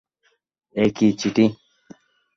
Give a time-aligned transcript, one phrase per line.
[0.75, 1.45] এ কী চিঠি।